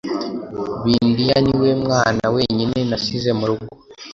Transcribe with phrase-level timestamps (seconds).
[0.83, 3.73] Bindia niwe mwana wenyine nasize murugo